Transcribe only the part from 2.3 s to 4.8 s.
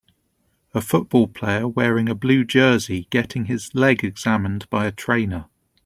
jersey getting his leg examined